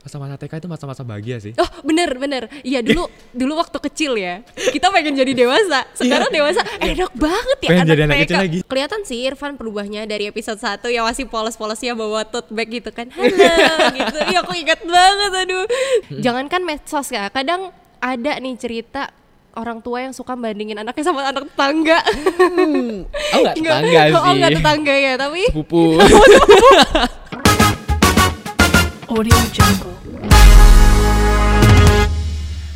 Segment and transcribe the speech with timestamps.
[0.00, 1.52] masa-masa TK itu masa-masa bahagia sih.
[1.54, 3.04] Oh bener bener Iya dulu
[3.40, 7.70] dulu waktu kecil ya Kita pengen jadi dewasa Sekarang dewasa enak banget ya Iya.
[7.70, 8.22] Pengen jadi anak TK.
[8.24, 8.58] kecil lagi.
[8.64, 13.12] Kelihatan sih Irfan perubahnya dari episode 1 Yang masih polos-polosnya bawa tote bag gitu kan
[13.14, 15.64] Halo gitu Iya aku ingat banget aduh
[16.14, 19.08] Jangankan medsos ya Kadang ada nih cerita
[19.54, 22.02] orang tua yang suka bandingin anaknya sama anak tetangga.
[22.02, 24.18] Oh nggak tetangga sih.
[24.18, 25.94] Oh nggak tetangga ya, tapi Sepupu.
[29.14, 29.94] Audio Jungle.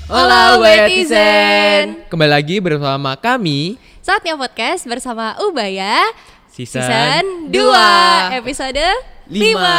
[0.06, 2.06] Halo, netizen.
[2.06, 5.98] Kembali lagi bersama kami saatnya podcast bersama Ubaya
[6.46, 8.86] season, season 2 episode
[9.28, 9.76] 5 Lima.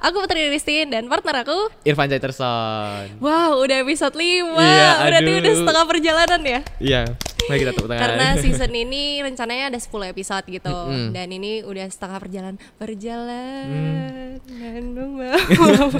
[0.00, 3.20] Aku Putri Ristin dan partner aku Irfan Jaiterson.
[3.20, 5.40] Wow udah episode 5 Iya, Berarti aduh.
[5.40, 7.00] udah setengah perjalanan ya Iya,
[7.46, 8.00] mari kita tepuk tangan.
[8.02, 11.12] Karena season ini rencananya ada 10 episode gitu Mm-mm.
[11.12, 13.64] Dan ini udah setengah perjalanan Berjalan
[14.46, 15.16] Mm.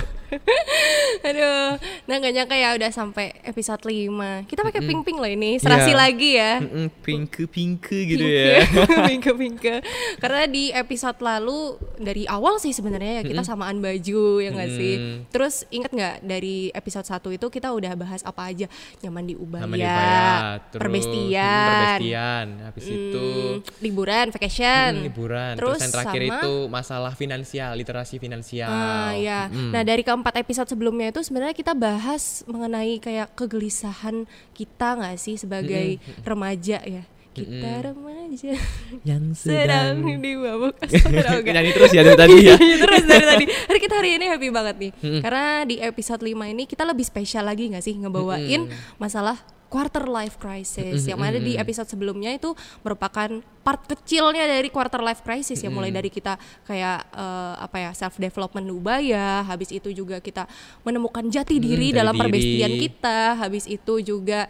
[1.23, 4.11] Aduh Nah gak nyangka ya udah sampai episode 5
[4.45, 5.99] Kita pakai pink-pink loh ini Serasi Iya.
[5.99, 8.63] lagi ya Mm-mm, pinke-pinke gitu ya.
[9.09, 9.81] Pinke-pinke
[10.19, 14.95] Karena di episode lalu Dari awal sih sebenarnya ya Kita samaan baju ya nggak sih.
[15.31, 18.67] Terus inget nggak Dari episode 1 itu kita udah bahas apa aja
[19.03, 20.31] Nyaman di Ubaya, di Ubaya,
[20.71, 22.47] terus Perbestian mm, perbestian.
[22.71, 25.55] Habis itu Hmm, liburan, vacation, mm, liburan.
[25.57, 28.71] Terus, terus, yang terakhir sama, itu masalah finansial, literasi finansial.
[28.71, 29.49] Ah, ya.
[29.51, 29.71] Mm.
[29.73, 35.37] Nah dari keempat episode sebelumnya itu sebenarnya kita bahas mengenai kayak kegelisahan kita nggak sih
[35.41, 37.05] sebagai remaja ya.
[37.37, 38.53] Kita remaja
[39.05, 40.73] yang sedang di mabuk.
[40.89, 41.53] Astaga.
[41.53, 42.57] Nyanyi terus ya dari tadi ya.
[42.67, 43.45] Iya, terus dari tadi.
[43.45, 44.93] Hari kita hari ini happy banget nih.
[45.21, 50.39] Karena di episode 5 ini kita lebih spesial lagi nggak sih ngebawain masalah quarter life
[50.39, 52.55] crisis yang mana di episode sebelumnya itu
[52.87, 56.39] merupakan part kecilnya dari quarter life crisis ya mulai dari kita
[56.71, 60.47] kayak eh, apa ya self development ubaya habis itu juga kita
[60.87, 62.23] menemukan jati diri jati dalam diri.
[62.23, 64.47] perbestian kita habis itu juga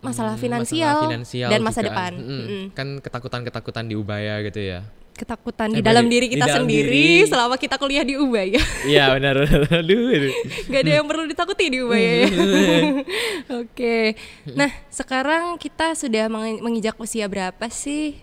[0.00, 1.86] masalah Hmm, finansial, masalah finansial dan masa juga.
[1.86, 2.40] depan Mm-mm.
[2.40, 4.80] Mm-mm Kan ketakutan-ketakutan di Ubaya gitu ya.
[5.12, 6.88] ketakutan Eh, di dalam diri di kita dalam sendiri
[7.20, 7.28] diri.
[7.28, 8.56] selama kita kuliah di Ubaya.
[8.82, 9.68] Iya benar benar.
[9.78, 10.32] Aduh.
[10.66, 12.28] Gak ada yang perlu ditakuti di Ubaya ya.
[13.60, 14.16] Oke.
[14.48, 18.16] Nah, sekarang kita sudah meng- menginjak usia berapa sih?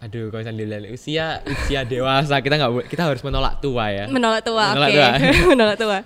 [0.00, 4.04] Aduh, kalau misalnya dilihat usia usia dewasa kita nggak kita harus menolak tua ya.
[4.06, 4.96] Menolak tua, Menolak oke.
[4.96, 5.10] tua.
[5.50, 5.98] Menolak tua.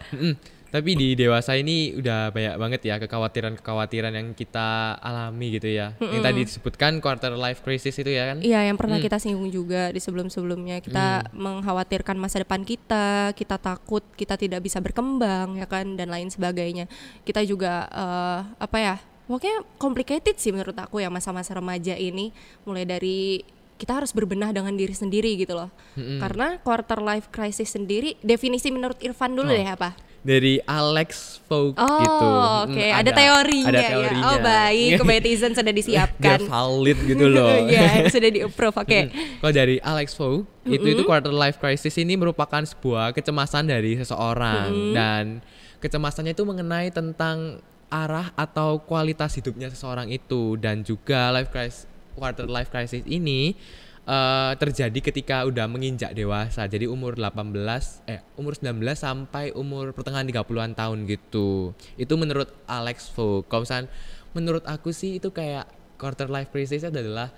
[0.69, 0.77] Mm-mm.
[0.77, 5.97] Tapi di dewasa ini udah banyak banget ya kekhawatiran-kekhawatiran yang kita alami gitu ya.
[5.97, 8.45] Yang tadi disebutkan quarter life crisis itu ya kan.
[8.45, 10.85] Iya, yang pernah kita singgung juga di sebelum-sebelumnya.
[10.85, 16.29] Kita mengkhawatirkan masa depan kita, kita takut kita tidak bisa berkembang ya kan dan lain
[16.29, 16.85] sebagainya.
[17.25, 18.97] Kita juga eh, apa ya?
[19.29, 22.33] Pokoknya complicated sih menurut aku ya masa-masa remaja ini
[22.65, 23.45] mulai dari
[23.79, 25.71] kita harus berbenah dengan diri sendiri gitu loh.
[25.95, 29.57] Karena quarter life crisis sendiri definisi menurut Irfan dulu Oh.
[29.57, 29.93] deh apa?
[30.29, 32.27] Dari Alex Vogt Oh, gitu.
[32.69, 32.85] oke.
[32.85, 33.89] Mm, ada, teorinya, ada ya.
[33.97, 34.25] teorinya.
[34.29, 34.91] Oh, baik.
[35.01, 36.39] Kebetizen sudah Biar disiapkan.
[36.45, 37.49] valid gitu loh.
[37.65, 38.77] Iya, sudah di-approve.
[38.77, 39.09] Oke.
[39.41, 44.93] Kalau dari Alex Vogt itu itu quarter life crisis ini merupakan sebuah kecemasan dari seseorang
[44.93, 45.41] dan
[45.81, 52.45] kecemasannya itu mengenai tentang arah atau kualitas hidupnya seseorang itu dan juga life crisis quarter
[52.45, 53.57] life crisis ini
[54.09, 56.65] eh, terjadi ketika udah menginjak dewasa.
[56.65, 57.53] Jadi umur 18
[58.09, 61.77] eh umur 19 sampai umur pertengahan 30-an tahun gitu.
[61.95, 63.13] Itu menurut Alex.
[63.13, 63.93] Kalau misalnya
[64.33, 67.29] menurut aku sih itu kayak quarter life crisis adalah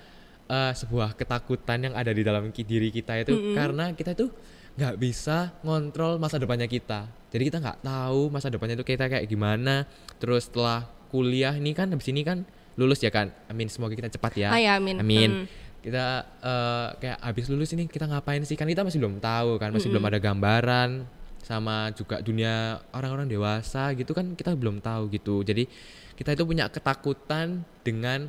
[0.46, 4.30] eh, sebuah ketakutan yang ada di dalam diri kita itu karena kita itu
[4.70, 9.26] nggak bisa ngontrol masa depannya kita jadi kita nggak tahu masa depannya itu kita kayak
[9.26, 9.84] gimana
[10.16, 14.32] terus setelah kuliah ini kan habis ini kan lulus ya kan amin semoga kita cepat
[14.38, 14.96] ya Ah, ya, amin.
[14.98, 15.46] amin Hmm.
[15.80, 16.06] Kita
[16.44, 18.56] eh, kayak habis lulus ini kita ngapain sih?
[18.56, 21.04] Kan kita masih belum tahu kan masih belum ada gambaran
[21.40, 25.42] sama juga dunia orang-orang dewasa gitu kan kita belum tahu gitu.
[25.42, 25.66] Jadi
[26.14, 28.28] kita itu punya ketakutan dengan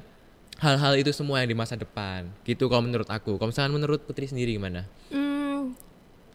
[0.61, 3.35] hal-hal itu semua yang di masa depan gitu kalau menurut aku.
[3.35, 4.87] Kalau misalkan menurut Putri sendiri gimana?
[5.11, 5.75] Hmm,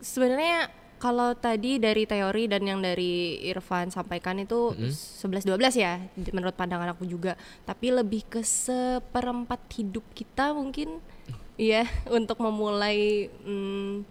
[0.02, 6.00] sebenarnya kalau tadi dari teori dan yang dari Irfan sampaikan itu 11-12 ya
[6.32, 7.36] menurut pandangan aku juga.
[7.68, 11.00] Tapi lebih ke seperempat hidup kita mungkin
[11.60, 14.04] ya untuk memulai hmm,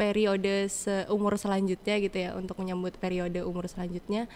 [0.00, 4.26] periode seumur selanjutnya gitu ya untuk menyambut periode umur selanjutnya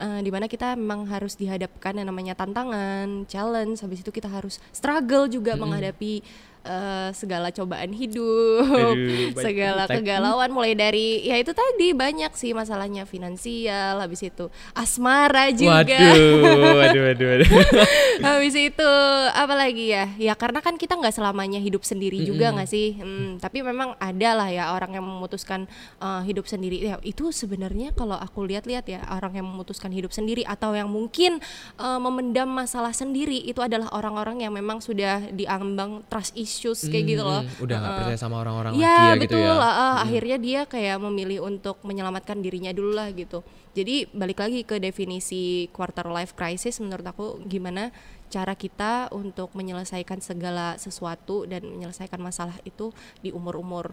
[0.00, 4.60] eh, di mana kita memang harus dihadapkan yang namanya tantangan, challenge, habis itu kita harus
[4.72, 6.20] struggle juga menghadapi
[6.66, 13.06] eh, segala cobaan hidup, Aduh, segala kegalauan mulai dari ya itu tadi banyak sih masalahnya
[13.06, 15.86] finansial, habis itu asmara juga.
[15.86, 17.50] Waduh, waduh, waduh, waduh.
[18.26, 18.90] Habis itu
[19.36, 20.08] apa lagi ya?
[20.16, 22.96] Ya karena kan kita nggak selamanya hidup sendiri juga nggak sih?
[22.96, 25.68] Hmm, tapi memang ada lah ya orang yang memutuskan
[26.00, 26.80] uh, hidup sendiri.
[26.80, 31.38] Ya itu sebenarnya kalau aku lihat-lihat ya orang yang memutuskan hidup sendiri atau yang mungkin
[31.76, 37.22] uh, memendam masalah sendiri itu adalah orang-orang yang memang sudah diambang trust issues kayak gitu
[37.22, 37.42] loh.
[37.42, 38.00] Mm, Udah nggak Uh-uh.
[38.06, 39.52] percaya sama orang-orang Iya lagi ya betul gitu ya.
[39.54, 43.42] lah, ah, akhirnya dia kayak memilih untuk menyelamatkan dirinya dulu lah gitu.
[43.76, 47.92] Jadi balik lagi ke definisi quarter life crisis menurut aku gimana
[48.32, 52.90] cara kita untuk menyelesaikan segala sesuatu dan menyelesaikan masalah itu
[53.20, 53.92] di umur-umur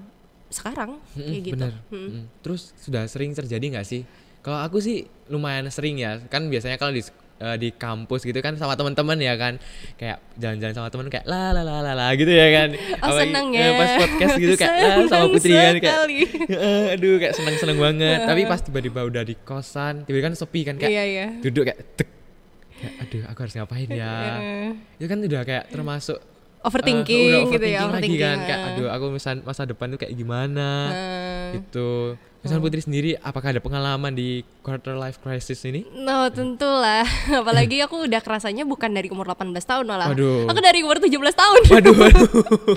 [0.50, 1.54] sekarang Mm-mm, kayak gitu.
[1.58, 1.74] bener.
[1.90, 1.98] Mm.
[2.00, 2.24] Mm.
[2.46, 4.02] Terus sudah sering terjadi nggak sih?
[4.44, 6.20] Kalau aku sih lumayan sering ya.
[6.28, 7.00] Kan biasanya kalau di
[7.40, 9.56] eh, di kampus gitu kan sama teman-teman ya kan
[9.96, 12.70] kayak jalan-jalan sama teman kayak la la la la la gitu ya kan.
[13.04, 13.72] Oh, Apalagi, seneng eh, ya.
[13.74, 15.98] Pas podcast gitu kayak la sama Seneng Putri kan kayak.
[16.68, 18.20] "Eh, aduh kayak seneng-seneng banget.
[18.24, 21.26] Tapi pas tiba-tiba udah di kosan, tiba-tiba kan sepi kan kayak Iya iya.
[21.40, 22.10] duduk kayak tek.
[22.84, 24.14] Kayak, aduh aku harus ngapain ya?
[25.00, 26.20] Itu kan udah kayak termasuk
[26.64, 30.00] Overthinking eh, udah gitu ya, overthinking lagi kan kayak aduh aku masa masa depan tuh
[30.00, 31.48] kayak gimana Eh.
[31.56, 35.88] gitu Misal Putri sendiri apakah ada pengalaman di quarter life crisis ini?
[35.96, 37.08] No tentulah
[37.40, 40.52] Apalagi aku udah kerasanya bukan dari umur 18 tahun malah Waduh.
[40.52, 42.28] Aku dari umur 17 tahun Waduh, waduh.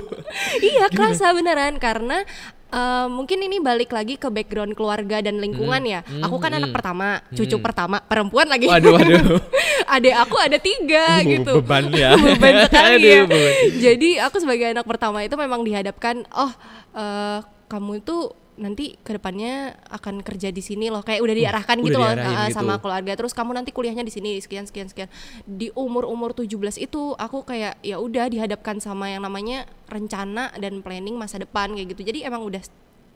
[0.63, 2.23] Iya kerasa beneran karena
[2.67, 6.01] eh, mungkin ini balik lagi ke background keluarga dan lingkungan ya.
[6.23, 8.67] Aku kan anak pertama, cucu pertama, perempuan lagi.
[8.67, 9.39] Waduh, waduh.
[9.87, 11.51] Adek aku ada tiga Uh, gitu.
[11.63, 12.13] beban ya.
[12.19, 13.21] beban sekali Aduh, ya.
[13.25, 13.53] beban.
[13.79, 16.51] Jadi aku sebagai anak pertama itu memang dihadapkan, oh
[16.93, 21.05] eh, kamu itu nanti ke depannya akan kerja di sini loh.
[21.05, 22.57] Kayak udah diarahkan udah gitu loh eh, gitu.
[22.57, 23.13] sama keluarga.
[23.13, 25.09] Terus kamu nanti kuliahnya di sini sekian sekian sekian.
[25.45, 26.49] Di umur umur 17
[26.81, 31.93] itu aku kayak ya udah dihadapkan sama yang namanya rencana dan planning masa depan kayak
[31.95, 32.01] gitu.
[32.09, 32.61] Jadi emang udah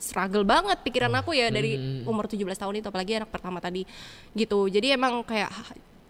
[0.01, 2.09] struggle banget pikiran aku ya dari Hmm.
[2.09, 3.85] umur 17 tahun itu apalagi anak pertama tadi
[4.33, 4.65] gitu.
[4.65, 5.53] Jadi emang kayak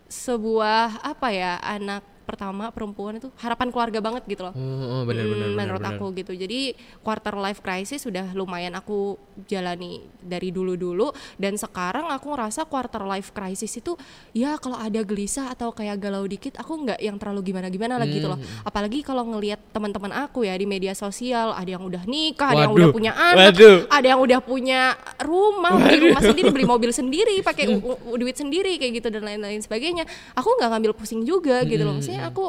[0.08, 4.54] sebuah apa ya anak pertama perempuan itu harapan keluarga banget gitu loh.
[4.56, 5.96] Oh, oh, benar Hmm, benar menurut benar.
[5.96, 6.32] aku gitu.
[6.32, 6.60] Jadi
[7.00, 13.04] quarter life crisis sudah lumayan aku jalani dari dulu dulu dan sekarang aku ngerasa quarter
[13.04, 14.00] life crisis itu
[14.32, 18.14] ya kalau ada gelisah atau kayak galau dikit aku nggak yang terlalu gimana gimana lagi
[18.14, 18.38] gitu loh.
[18.38, 18.64] Hmm.
[18.64, 22.72] apalagi kalau ngelihat teman-teman aku ya di media sosial ada yang udah nikah ada yang
[22.72, 23.78] udah Waduh, punya anak waduh.
[23.90, 24.82] ada yang udah punya
[25.20, 27.66] rumah beli rumah sendiri beli mobil sendiri pakai
[28.22, 30.06] duit sendiri kayak gitu dan lain-lain sebagainya.
[30.38, 31.98] Aku nggak ngambil pusing juga gitu loh.
[31.98, 32.46] Maksudnya aku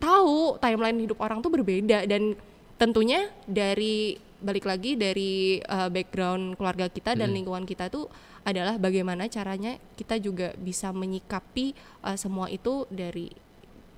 [0.00, 2.36] tahu timeline hidup orang tuh berbeda dan
[2.80, 8.08] tentunya dari balik lagi dari uh, background keluarga kita dan lingkungan kita tuh
[8.40, 11.76] adalah bagaimana caranya kita juga bisa menyikapi
[12.08, 13.28] uh, semua itu dari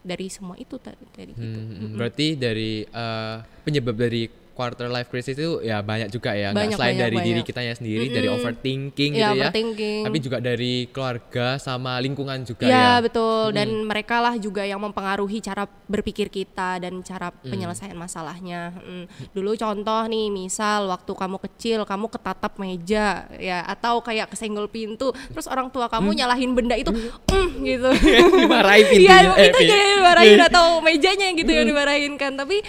[0.03, 1.59] dari semua itu ta- dari gitu.
[1.63, 6.61] Hmm, berarti dari eh, penyebab dari quarter life crisis itu ya banyak juga ya, nggak
[6.63, 7.47] Banyak, selain banyak, dari diri banyak.
[7.47, 10.01] kitanya sendiri, dari overthinking Ya, gitu ya, overthinking.
[10.05, 12.93] tapi juga dari keluarga sama lingkungan juga Ya, ya.
[13.01, 18.77] betul dan mereka lah juga yang mempengaruhi cara berpikir kita dan cara penyelesaian masalahnya.
[18.79, 19.05] Mm.
[19.31, 25.11] Dulu contoh nih, misal waktu kamu kecil kamu ketatap meja ya atau kayak kesenggol pintu,
[25.29, 27.91] terus orang tua kamu nyalahin benda itu, "Mm," gitu.
[28.43, 32.35] Dimarahin Iya, pintunya, eh, itu jadi dimarahin atau mejanya gitu yang dimarahin kan.
[32.35, 32.61] Tapi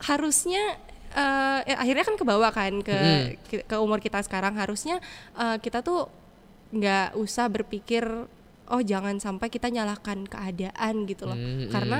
[0.00, 0.78] harusnya
[1.12, 2.96] eh, eh, akhirnya kan ke bawah kan ke
[3.44, 4.96] ke- ke umur kita sekarang harusnya
[5.34, 6.08] eh, kita tuh
[6.70, 8.04] nggak usah berpikir
[8.64, 11.36] oh jangan sampai kita nyalahkan keadaan gitu loh.
[11.36, 11.98] Mm, Karena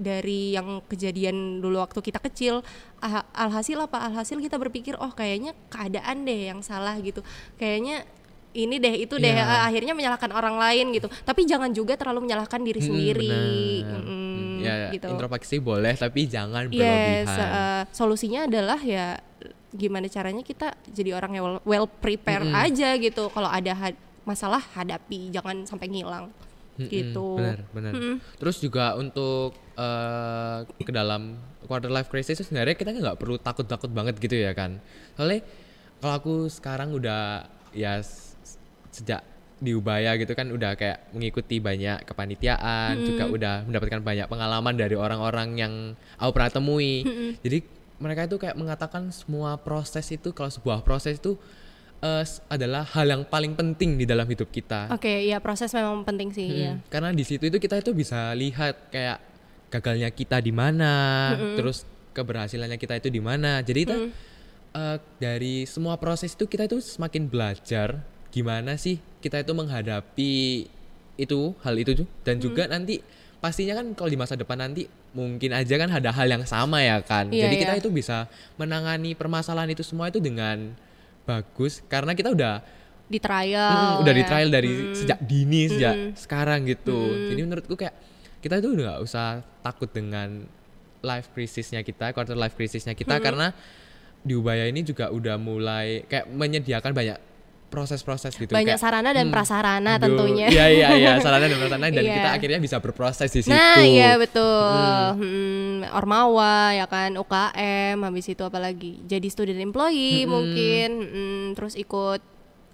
[0.00, 2.64] dari yang kejadian dulu waktu kita kecil
[2.98, 7.20] ah- alhasil apa alhasil kita berpikir oh kayaknya keadaan deh yang salah gitu.
[7.54, 8.08] Kayaknya
[8.52, 9.44] ini deh itu deh Iya.
[9.44, 11.06] ah, akhirnya menyalahkan orang lain gitu.
[11.06, 13.30] Tapi jangan juga terlalu menyalahkan diri Hmm, sendiri.
[13.80, 15.06] Hmm, ya, gitu.
[15.06, 17.48] introspeksi boleh tapi jangan Yes, berlebihan.
[17.48, 19.16] uh, solusinya adalah ya
[19.70, 22.58] gimana caranya kita jadi orang yang well, well prepare Mm-mm.
[22.60, 23.30] aja gitu.
[23.30, 26.26] Kalau ada had- masalah hadapi, jangan sampai ngilang.
[26.74, 27.38] Mm-mm, gitu.
[27.38, 27.92] Benar, benar.
[27.94, 28.16] Mm-mm.
[28.36, 33.88] Terus juga untuk eh, ke dalam quarter life crisis itu sebenarnya kita nggak perlu takut-takut
[33.88, 34.82] banget gitu ya kan.
[35.14, 35.46] Soalnya
[35.98, 38.02] kalau aku sekarang udah ya
[39.00, 39.24] sejak
[39.56, 44.92] di Ubaya gitu kan udah kayak mengikuti banyak kepanitiaan, juga udah mendapatkan banyak pengalaman dari
[44.94, 45.72] orang-orang yang
[46.16, 47.04] aku pernah temui.
[47.38, 47.58] Jadi
[47.96, 51.36] mereka itu kayak mengatakan semua proses itu kalau sebuah proses itu
[52.22, 54.88] s- adalah hal yang paling penting di dalam hidup kita.
[54.88, 56.72] Oke, ya proses memang penting sih ya.
[56.74, 59.20] Mm, Karena di situ itu kita itu bisa lihat kayak
[59.68, 60.92] gagalnya kita di mana,
[61.54, 63.60] terus keberhasilannya kita itu di mana.
[63.60, 63.94] Jadi itu
[64.72, 68.00] eh, dari semua proses itu kita itu semakin belajar
[68.30, 70.34] gimana sih kita itu menghadapi
[71.14, 73.02] itu hal itu tuh dan juga nanti
[73.38, 77.02] pastinya kan kalau di masa depan nanti mungkin aja kan ada hal yang sama ya
[77.02, 77.28] kan.
[77.28, 77.80] Iya, Jadi kita iya.
[77.82, 80.70] itu bisa menangani permasalahan itu semua itu dengan
[81.26, 82.62] bagus karena kita udah
[83.10, 84.28] di trial Mm, udah di ya.
[84.28, 84.94] trial dari Hmm.
[84.94, 86.94] sejak dini sejak sekarang gitu.
[87.26, 87.96] Jadi menurutku kayak
[88.38, 89.26] kita itu udah nggak usah
[89.60, 90.46] takut dengan
[91.02, 93.24] life crisisnya kita, quarter life crisisnya kita Hmm.
[93.24, 93.46] karena
[94.20, 97.18] di Ubaya ini juga udah mulai kayak menyediakan banyak
[97.70, 101.56] proses-proses gitu banyak kayak sarana dan hmm, prasarana aduh, tentunya Iya iya iya, sarana dan
[101.56, 102.14] prasarana dan Iya.
[102.18, 103.54] kita akhirnya bisa berproses di situ.
[103.54, 105.14] Nah, iya betul.
[105.16, 112.20] Hmm, Ormawa ya kan, UKM, habis itu apalagi jadi student employee mungkin, mm, terus ikut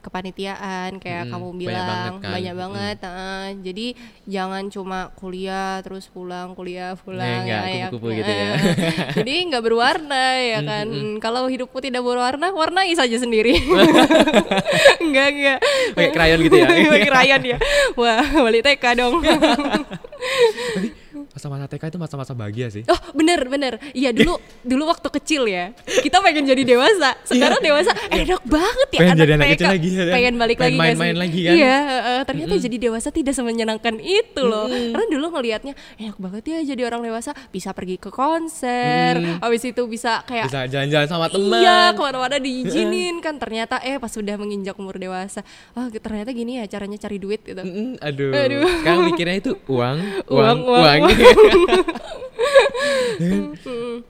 [0.07, 2.33] kepanitiaan kayak Mm-mm, kamu banyak bilang banget kan.
[2.33, 2.97] banyak banget.
[3.03, 3.45] heeh.
[3.61, 3.87] jadi
[4.25, 8.47] jangan cuma kuliah terus pulang kuliah pulang enggak, ya, kupu-kupu gitu ya.
[8.55, 9.11] Heeh.
[9.19, 10.87] jadi nggak berwarna ya kan.
[10.87, 13.59] Mm, Kalau hidupku tidak berwarna, warnai saja sendiri.
[15.05, 15.59] enggak enggak.
[15.93, 16.69] Pakai krayon gitu ya.
[16.93, 17.59] Pakai krayon ya.
[17.99, 19.15] Wah, balik TK dong.
[21.37, 22.83] Masa-masa TK itu masa-masa bahagia sih.
[22.89, 24.41] Oh bener bener Iya dulu
[24.71, 29.01] dulu waktu kecil ya Kita pengen jadi dewasa Sekarang dewasa enak banget ya Iya.
[29.05, 30.15] Pengen anak jadi anak kecil lagi ya kan?
[30.17, 31.55] Pengen balik Pengen lagi main-main lagi kan?
[31.55, 36.59] Iya eh, Ternyata jadi dewasa tidak semenyenangkan itu loh Karena dulu ngelihatnya Enak banget ya
[36.73, 41.61] jadi orang dewasa Bisa pergi ke konser Habis itu bisa kayak Bisa jalan-jalan sama teman.
[41.61, 43.37] Iya, ke mana-mana diizinin kan.
[43.37, 45.43] Ternyata eh pas sudah menginjak umur dewasa,
[45.75, 47.61] oh ternyata gini ya caranya cari duit gitu.
[47.61, 48.33] Mm, aduh.
[48.33, 48.63] Aduh.
[48.81, 49.99] Sekarang mikirnya itu uang,
[50.33, 51.26] Uang, uang, uang, uang.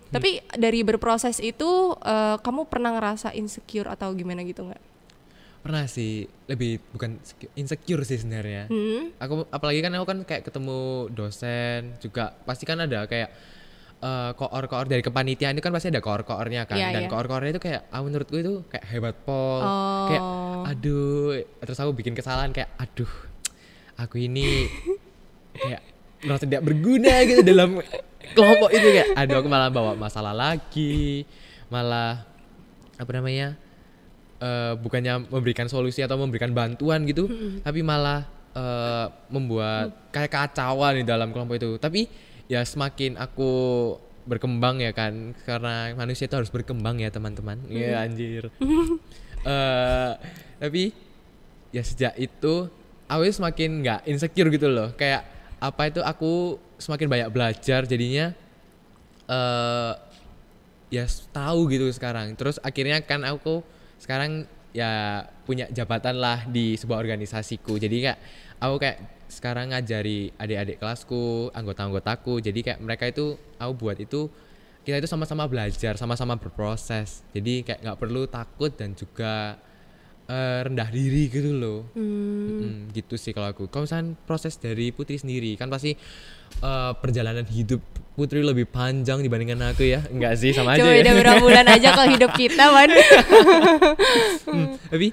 [0.09, 4.83] Tapi dari berproses itu, eh, kamu pernah ngerasa insecure atau gimana gitu nggak?
[5.61, 8.67] Pernah sih, lebih bukan secu- insecure sih sebenarnya.
[8.67, 9.11] Hmm?
[9.19, 10.79] Aku apalagi kan aku kan kayak ketemu
[11.11, 13.31] dosen juga pasti kan ada kayak
[13.97, 17.11] eh, koor-koor dari kepanitiaan itu kan pasti ada koor-koornya kan Iya, dan iya.
[17.11, 20.07] koor-koornya itu kayak ah, menurutku itu kayak hebat pol Oh.
[20.07, 20.23] kayak
[20.67, 23.09] aduh terus aku bikin kesalahan kayak aduh
[23.97, 24.69] aku ini
[25.65, 25.81] kayak
[26.25, 27.81] merasa tidak berguna gitu dalam
[28.33, 31.29] kelompok itu kayak aduh aku malah bawa masalah lagi
[31.69, 32.25] malah
[32.97, 33.59] apa namanya
[34.41, 37.29] eh, bukannya memberikan solusi atau memberikan bantuan gitu
[37.61, 41.71] tapi malah eh, membuat kayak kacauan di dalam kelompok itu.
[41.77, 42.09] Tapi
[42.49, 43.53] ya semakin aku
[44.27, 47.61] berkembang ya kan karena manusia itu harus berkembang ya teman-teman.
[47.69, 48.49] Iya anjir.
[49.47, 50.13] Eh,
[50.59, 50.91] tapi
[51.71, 52.67] ya sejak itu
[53.07, 54.91] aku semakin nggak insecure gitu loh.
[54.99, 55.23] Kayak
[55.67, 58.31] apa itu aku semakin banyak belajar jadinya
[59.27, 59.93] eh
[60.91, 61.05] ya
[61.35, 62.39] tahu gitu sekarang.
[62.39, 63.63] Terus akhirnya kan aku
[63.99, 67.81] sekarang ya punya jabatan lah di sebuah organisasiku.
[67.81, 68.19] Jadi kayak
[68.63, 72.39] aku kayak sekarang ngajari adik-adik kelasku anggota-anggotaku.
[72.39, 74.31] Jadi kayak mereka itu aku buat itu
[74.87, 77.27] kita itu sama-sama belajar sama-sama berproses.
[77.35, 79.59] Jadi kayak nggak perlu takut dan juga
[80.27, 83.67] eh, rendah diri gitu loh Mm-mm, gitu sih kalau aku.
[83.67, 85.95] Kalau misalnya proses dari Putri sendiri kan pasti
[86.61, 87.79] eh, perjalanan hidup
[88.17, 90.01] Putri lebih panjang dibandingkan aku ya.
[90.09, 91.13] Enggak sih sama aja Coba ya.
[91.13, 92.89] berapa bulan aja kalau hidup kita, Wan.
[94.47, 95.13] Hmm, Tapi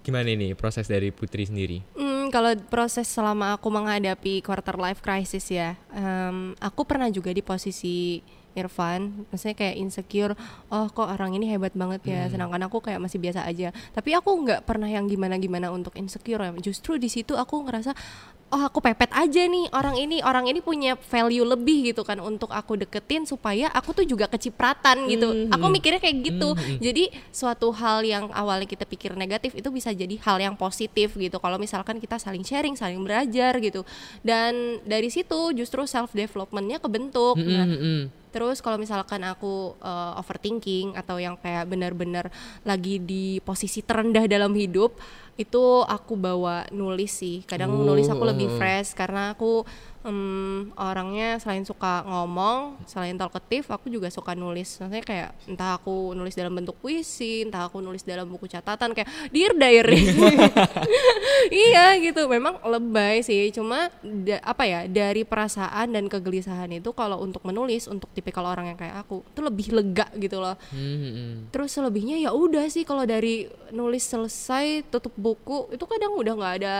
[0.00, 1.82] gimana ini proses dari Putri sendiri?
[1.98, 7.42] Hmm, kalau proses selama aku menghadapi quarter life crisis ya, em, aku pernah juga di
[7.42, 8.22] posisi
[8.58, 10.34] Irfan, maksudnya kayak insecure,
[10.70, 13.70] oh kok orang ini hebat banget ya, sedangkan aku kayak masih biasa aja.
[13.94, 16.50] Tapi aku nggak pernah yang gimana-gimana untuk insecure ya.
[16.58, 17.94] Justru di situ aku ngerasa,
[18.50, 22.50] oh aku pepet aja nih orang ini, orang ini punya value lebih gitu kan untuk
[22.50, 25.46] aku deketin supaya aku tuh juga kecipratan gitu.
[25.54, 26.58] Aku mikirnya kayak gitu.
[26.82, 31.38] Jadi suatu hal yang awalnya kita pikir negatif itu bisa jadi hal yang positif gitu.
[31.38, 33.86] Kalau misalkan kita saling sharing, saling belajar gitu.
[34.26, 37.38] Dan dari situ justru self developmentnya kebentuk.
[37.38, 38.00] Nah, Mm-mm.
[38.30, 42.30] Terus kalau misalkan aku uh, overthinking atau yang kayak benar-benar
[42.62, 44.94] lagi di posisi terendah dalam hidup,
[45.34, 47.42] itu aku bawa nulis sih.
[47.44, 49.64] Kadang Oh, nulis aku lebih oh, fresh karena aku
[50.04, 54.80] em, orangnya selain suka ngomong, selain talkative, aku juga suka nulis.
[54.80, 59.08] Maksudnya kayak entah aku nulis dalam bentuk puisi, entah aku nulis dalam buku catatan kayak
[59.28, 60.00] dear diary.
[61.68, 62.24] iya gitu.
[62.26, 67.84] Memang lebay sih, cuma da- apa ya dari perasaan dan kegelisahan itu kalau untuk menulis
[67.90, 70.56] untuk tipikal orang yang kayak aku itu lebih lega gitu loh.
[70.72, 71.52] Mm-mm.
[71.52, 76.54] Terus selebihnya ya udah sih kalau dari nulis selesai tutup buku itu kadang udah nggak
[76.64, 76.76] ada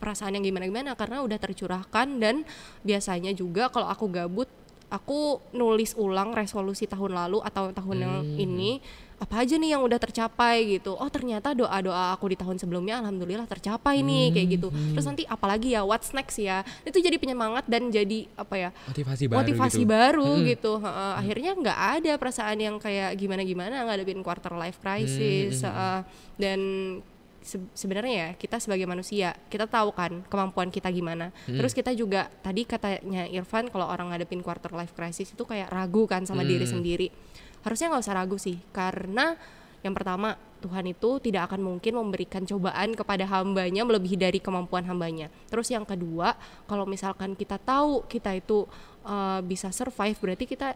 [0.00, 2.42] perasaan yang gimana-gimana karena udah tercurahkan dan
[2.82, 4.48] biasanya juga kalau aku gabut
[4.92, 8.78] aku nulis ulang resolusi tahun lalu atau tahun yang ini
[9.14, 10.92] apa aja nih yang udah tercapai gitu.
[10.98, 14.68] Oh ternyata doa doa aku di tahun sebelumnya alhamdulillah tercapai nih kayak gitu.
[14.92, 16.66] terus nanti apalagi ya what's next ya?
[16.84, 19.88] Itu jadi penyemangat dan jadi apa ya Motivasi baru motivasi gitu.
[19.88, 20.72] baru gitu.
[20.82, 25.98] Heeh, akhirnya nggak ada perasaan yang kayak gimana gimana ngadepin quarter life crisis heeh.
[26.36, 26.60] dan
[27.44, 31.28] se- sebenarnya ya kita sebagai manusia kita tahu kan kemampuan kita gimana.
[31.44, 36.08] Terus kita juga tadi katanya Irfan kalau orang ngadepin quarter life crisis itu kayak ragu
[36.08, 37.12] kan sama diri sendiri.
[37.60, 39.36] Harusnya nggak usah ragu sih karena
[39.84, 45.28] yang pertama Tuhan itu tidak akan mungkin memberikan cobaan kepada hambanya melebihi dari kemampuan hambanya.
[45.52, 46.32] Terus yang kedua
[46.64, 48.64] kalau misalkan kita tahu kita itu
[49.04, 50.72] uh, bisa survive berarti kita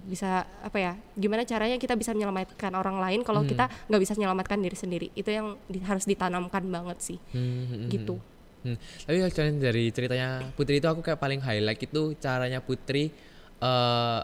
[0.00, 0.30] bisa
[0.60, 4.72] apa ya gimana caranya kita bisa menyelamatkan orang lain kalau kita nggak bisa menyelamatkan diri
[4.72, 8.16] sendiri itu yang di- harus ditanamkan banget sih Hmm, hmm, hmm, gitu
[8.60, 8.76] Hmm.
[8.76, 13.08] Tapi kalau dari ceritanya Putri itu aku kayak paling highlight itu caranya Putri
[13.56, 14.20] eh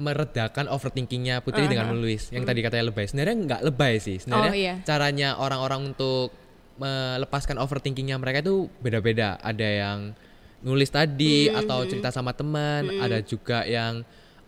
[0.00, 3.04] meredakan overthinkingnya Putri dengan menulis yang tadi katanya lebay.
[3.04, 4.16] Sebenarnya nggak lebay sih.
[4.16, 4.74] Sebenarnya Oh, iya.
[4.82, 6.32] caranya orang-orang untuk
[6.80, 9.36] melepaskan overthinkingnya mereka itu beda-beda.
[9.38, 9.98] Ada yang
[10.64, 12.88] nulis tadi atau cerita sama teman.
[12.96, 14.02] Ada juga yang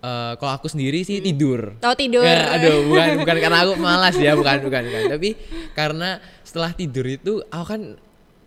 [0.05, 1.81] eh, kalau aku sendiri sih tidur.
[1.81, 5.03] tahu tidur Ya, aduh, bukan bukan karena aku malas ya, bukan bukan bukan.
[5.17, 5.29] Tapi
[5.73, 7.83] karena setelah tidur itu aku kan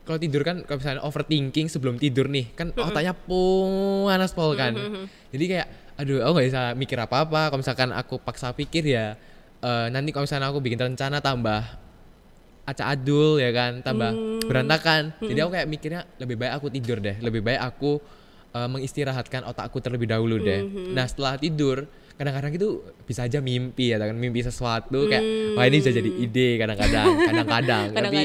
[0.08, 3.12] kalau tidur kan kalau misalnya overthinking sebelum tidur nih kan otaknya
[4.08, 4.78] panas pol kan.
[5.34, 7.52] Jadi kayak aduh aku nggak bisa mikir apa-apa.
[7.52, 9.18] Kalau misalkan aku paksa pikir ya
[9.60, 11.62] eh, nanti kalau misalnya aku bikin rencana tambah
[12.68, 14.12] acak adul ya kan tambah
[14.48, 15.16] berantakan.
[15.24, 18.00] Jadi aku kayak mikirnya lebih baik aku tidur deh, lebih baik aku
[18.52, 20.62] eh, mengistirahatkan otakku terlebih dahulu deh.
[20.92, 21.88] Nah setelah tidur
[22.18, 22.70] kadang-kadang itu
[23.06, 24.14] bisa aja mimpi ya kan?
[24.14, 25.24] Mimpi sesuatu kayak
[25.54, 27.86] wah ini bisa jadi ide kadang-kadang kadang-kadang.
[27.94, 28.18] Tapi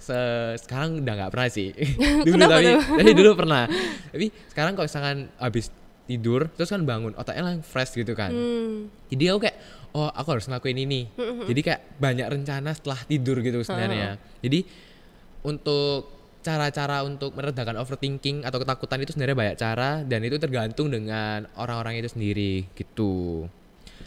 [0.00, 1.68] se- sekarang udah nggak pernah sih.
[2.26, 2.68] Dulu Kenapa tapi
[3.04, 3.62] tapi dulu pernah.
[4.08, 5.68] Tapi sekarang kalau misalkan habis
[6.08, 8.32] tidur terus kan bangun otaknya langsung fresh gitu kan.
[8.32, 8.88] Hmm.
[9.12, 9.56] jadi aku kayak
[9.92, 11.00] oh aku harus ngelakuin ini.
[11.44, 14.16] Jadi kayak banyak rencana setelah tidur gitu sebenarnya.
[14.40, 14.64] Jadi
[15.44, 21.44] untuk cara-cara untuk meredakan overthinking atau ketakutan itu sebenarnya banyak cara dan itu tergantung dengan
[21.58, 23.44] orang-orang itu sendiri gitu.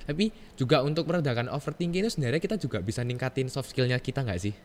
[0.07, 4.39] Tapi juga untuk meredakan overthinking itu sebenarnya kita juga bisa ningkatin soft skillnya kita nggak
[4.39, 4.55] sih?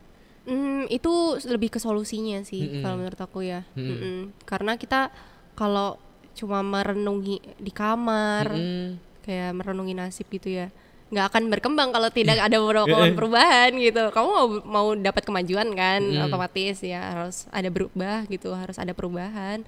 [0.47, 1.11] Hmm, itu
[1.43, 3.67] lebih ke solusinya sih kalau menurut aku ya.
[3.75, 4.31] Mm-mm.
[4.47, 5.11] karena kita
[5.59, 5.99] kalau
[6.37, 8.89] cuma merenungi di kamar Mm.
[9.27, 10.71] kayak merenungi nasib gitu ya
[11.07, 14.11] nggak akan berkembang kalau tidak ada melakukan perubahan gitu.
[14.11, 19.63] Kamu mau mau dapat kemajuan kan otomatis ya harus ada berubah gitu harus ada perubahan.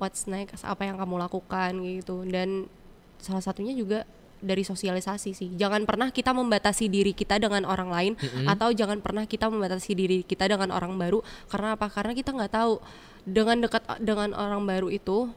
[0.00, 0.64] What's next?
[0.64, 2.24] Apa yang kamu lakukan gitu.
[2.24, 2.72] Dan
[3.20, 4.08] salah satunya juga
[4.40, 5.48] dari sosialisasi sih.
[5.60, 8.12] Jangan pernah kita membatasi diri kita dengan orang lain
[8.48, 11.20] atau jangan pernah kita membatasi diri kita dengan orang baru.
[11.52, 11.92] Karena apa?
[11.92, 12.80] Karena kita nggak tahu.
[13.20, 15.28] Dengan dekat dengan orang baru itu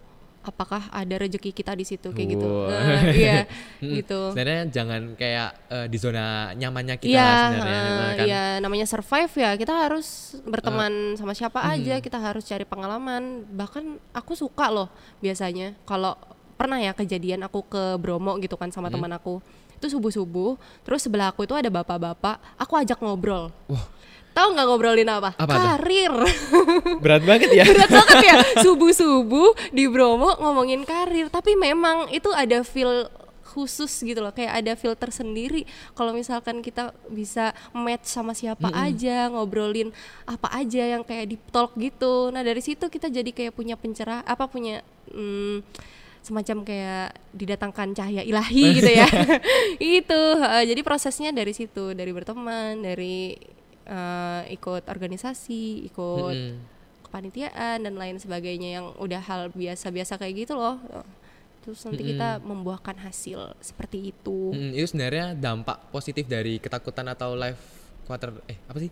[0.44, 2.48] apakah ada rezeki kita di situ kayak gitu.
[2.68, 3.48] Nah, iya
[3.84, 4.00] Mm.
[4.00, 8.44] gitu sebenarnya jangan kayak eh, di zona nyamannya kita Iya, lah sebenarnya Nah, kan iya,
[8.60, 9.52] namanya survive ya.
[9.56, 10.08] Kita harus
[10.44, 12.00] berteman sama siapa aja.
[12.00, 13.44] Kita harus cari pengalaman.
[13.50, 14.88] Bahkan aku suka loh
[15.20, 16.16] biasanya kalau
[16.54, 19.44] pernah ya kejadian aku ke Bromo gitu kan sama teman aku.
[19.76, 20.56] Itu subuh-subuh,
[20.88, 22.40] terus sebelah aku itu ada bapak-bapak.
[22.56, 23.52] Aku ajak ngobrol.
[23.68, 23.84] Wah.
[24.34, 25.32] Tahu nggak ngobrolin apa?
[25.38, 25.78] Apa?
[25.78, 26.14] Karir.
[27.04, 27.66] berat banget ya.
[27.70, 28.36] Berat banget ya.
[28.66, 31.30] Subuh-subuh di Bromo ngomongin karir.
[31.30, 33.08] Tapi memang itu ada feel
[33.54, 34.34] khusus gitu loh.
[34.34, 39.94] Kayak ada filter sendiri kalau misalkan kita bisa match sama siapa aja ngobrolin
[40.26, 42.34] apa aja yang kayak di talk gitu.
[42.34, 44.82] Nah dari situ kita jadi kayak punya pencerah apa punya
[45.14, 45.62] hmm,
[46.26, 49.08] semacam kayak didatangkan cahaya ilahi gitu ya.
[50.02, 51.94] Itu jadi prosesnya dari situ.
[51.94, 53.38] Dari berteman dari
[53.86, 56.56] eh, ikut organisasi ikut Mm-mm.
[57.04, 60.80] kepanitiaan dan lain sebagainya yang udah hal biasa-biasa kayak gitu loh
[61.62, 67.34] terus nanti kita membuahkan hasil seperti itu Mm, itu sebenarnya dampak positif dari ketakutan atau
[67.34, 67.60] life
[68.04, 68.92] quarter eh apa sih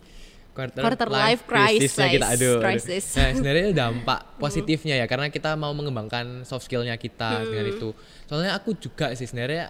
[0.52, 2.32] quarter, Quarter life crisisnya kita crisis.
[2.32, 2.60] aduh, aduh.
[2.62, 3.04] Crisis.
[3.12, 7.92] nah sebenarnya itu dampak positifnya ya karena kita mau mengembangkan soft skillnya kita dengan itu
[8.24, 9.68] soalnya aku juga sih sebenarnya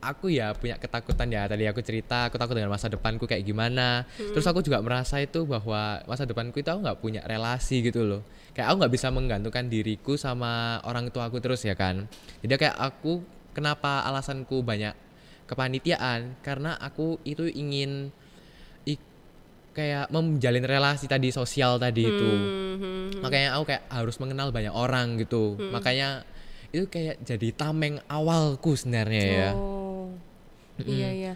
[0.00, 4.08] aku ya punya ketakutan ya tadi aku cerita aku takut dengan masa depanku kayak gimana.
[4.16, 8.22] Terus aku juga merasa itu bahwa masa depanku itu aku nggak punya relasi gitu loh.
[8.56, 12.08] Kayak aku nggak bisa menggantungkan diriku sama orang tua aku terus ya kan.
[12.40, 13.20] Jadi kayak aku
[13.52, 14.96] kenapa alasanku banyak
[15.44, 16.40] kepanitiaan?
[16.40, 18.10] Karena aku itu ingin
[19.70, 22.30] kayak menjalin relasi tadi sosial tadi itu.
[22.34, 25.54] Hmm, makanya aku kayak harus mengenal banyak orang gitu.
[25.70, 26.26] Makanya
[26.74, 29.50] itu kayak jadi tameng awalku sebenarnya ya
[30.86, 31.10] oh iya.
[31.10, 31.32] Iya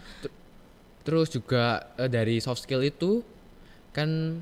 [1.05, 3.21] terus juga eh, dari soft skill itu
[3.93, 4.41] kan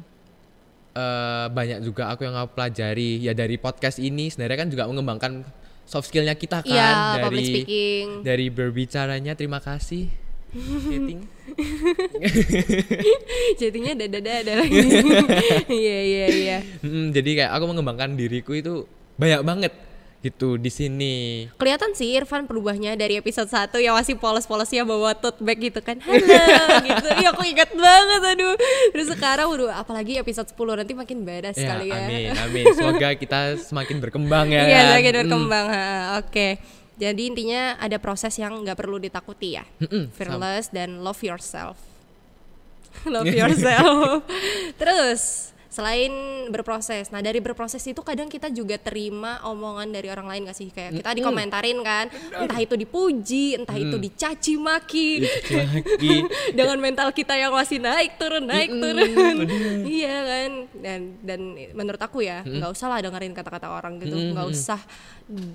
[0.96, 3.20] eh, banyak juga aku yang pelajari.
[3.20, 5.44] Ya dari podcast ini sebenarnya kan juga mengembangkan
[5.84, 6.72] soft skillnya kita kan.
[6.72, 8.08] iya public dari speaking.
[8.24, 10.08] dari berbicaranya terima kasih.
[10.54, 11.26] Dating.
[13.58, 14.80] jadinya dada dada lagi.
[15.84, 16.58] Iya iya iya.
[16.80, 18.88] Mm, jadi kayak aku mengembangkan diriku itu
[19.20, 19.74] banyak banget
[20.24, 21.46] gitu di sini.
[21.60, 26.00] Kelihatan sih Irfan berubahnya dari episode 1 yang masih polos-polosnya bawa tote bag gitu kan.
[26.00, 27.08] Halo gitu.
[27.20, 28.56] Iya aku ingat banget aduh.
[28.96, 32.00] Terus sekarang udah apalagi episode 10 nanti makin badass Ya, sekali ya.
[32.00, 32.64] amin, amin.
[32.72, 34.64] Semoga kita semakin berkembang ya.
[34.64, 34.86] Iya, kan?
[34.96, 35.66] semakin berkembang.
[35.68, 35.84] ha,
[36.24, 36.48] Oke.
[36.94, 39.66] Jadi intinya ada proses yang nggak perlu ditakuti ya.
[39.84, 41.76] Mm-mm, Fearless dan love yourself.
[43.12, 44.24] love yourself.
[44.80, 46.14] Terus selain
[46.54, 50.70] berproses, nah dari berproses itu kadang kita juga terima omongan dari orang lain gak sih?
[50.70, 55.26] Kayak kita dikomentarin kan, entah itu dipuji, entah itu dicaci maki.
[56.58, 59.10] Dengan mental kita yang masih naik turun naik turun.
[59.90, 60.52] Iya kan?
[60.78, 61.40] Dan dan
[61.74, 64.14] menurut aku ya nggak usah lah dengerin kata-kata orang gitu.
[64.14, 64.78] Nggak usah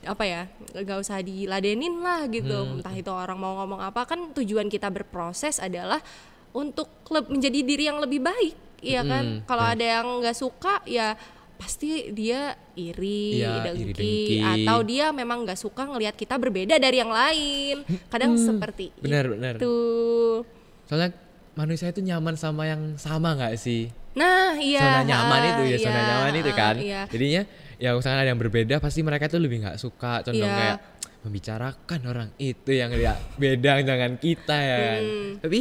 [0.02, 2.82] apa ya nggak usah diladenin lah gitu.
[2.82, 6.02] Entah itu orang mau ngomong apa kan tujuan kita berproses adalah
[6.50, 11.18] untuk menjadi diri yang lebih baik iya kan Mm, kalau ada yang nggak suka ya
[11.54, 14.38] pasti dia iri, Iya, iri dengki, dengki.
[14.62, 19.54] atau dia memang nggak suka ngelihat kita berbeda dari yang lain kadang seperti Benar, benar.
[19.58, 19.74] itu
[20.86, 21.10] Soalnya
[21.52, 23.90] manusia itu nyaman sama yang sama nggak sih?
[24.14, 24.78] Nah, iya.
[24.80, 26.74] zona nyaman itu ya, zona iya, nyaman itu kan.
[26.78, 27.02] Iya.
[27.06, 27.42] Jadinya
[27.76, 30.56] ya misalnya ada yang berbeda pasti mereka tuh lebih nggak suka condong Iya.
[30.56, 30.78] kayak
[31.18, 34.76] membicarakan orang itu yang dia beda dengan kita ya.
[34.78, 35.00] kan.
[35.02, 35.30] Hmm.
[35.42, 35.58] Tapi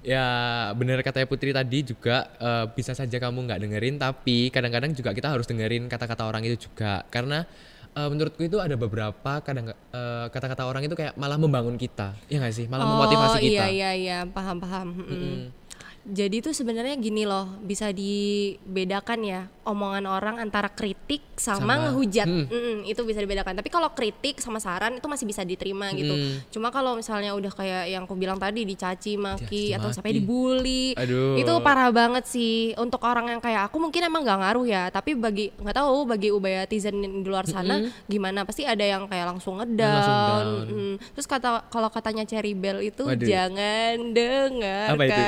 [0.00, 0.26] ya
[0.72, 5.28] bener katanya Putri tadi juga eh, bisa saja kamu nggak dengerin tapi kadang-kadang juga kita
[5.32, 7.04] harus dengerin kata-kata orang itu juga.
[7.12, 7.44] Karena
[7.92, 12.16] eh, menurutku itu ada beberapa kadang eh, kata-kata orang itu kayak malah membangun kita.
[12.32, 12.66] Ya nggak sih?
[12.66, 13.66] Malah memotivasi oh, kita.
[13.66, 14.88] iya iya iya, paham paham.
[15.04, 15.59] Mm-mm.
[16.00, 22.26] Jadi tuh sebenarnya gini loh, bisa dibedakan ya omongan orang antara kritik sama, Sama, ngehujat.
[22.26, 22.46] hmm.
[22.48, 23.52] Mm-mm, itu bisa dibedakan.
[23.54, 26.10] Tapi kalau kritik sama saran itu masih bisa diterima gitu.
[26.10, 26.40] Hmm.
[26.48, 29.96] Cuma kalau misalnya udah kayak yang aku bilang tadi dicaci maki Dicaci atau maki.
[29.96, 31.36] sampai dibully, Aduh.
[31.36, 32.72] itu parah banget sih.
[32.74, 34.88] Untuk orang yang kayak aku mungkin emang gak ngaruh ya.
[34.88, 38.42] Tapi bagi nggak tahu bagi ubayatizen di luar sana gimana?
[38.42, 40.44] Pasti ada yang kayak langsung Langsung ngedown.
[40.44, 40.66] down.
[40.68, 40.94] Mm.
[41.16, 43.24] Terus kata kalau katanya Cherry Bell itu Waduh.
[43.24, 45.22] jangan dengarkan Apa itu?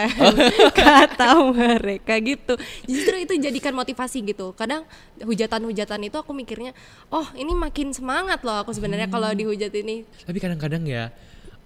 [0.70, 2.54] kata mereka gitu.
[2.86, 4.54] Justru itu jadikan motivasi gitu.
[4.54, 4.86] Kadang
[5.18, 6.70] hujatan-hujatan itu aku mikirnya,
[7.08, 9.14] oh ini makin semangat loh aku sebenarnya Hmm.
[9.18, 10.06] kalau dihujat ini.
[10.22, 11.10] Tapi kadang-kadang ya